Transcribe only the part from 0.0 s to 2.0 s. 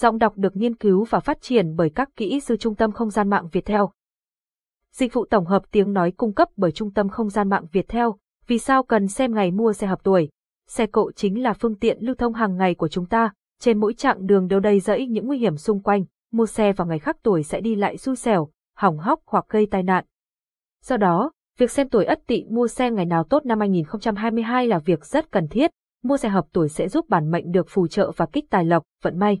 Giọng đọc được nghiên cứu và phát triển bởi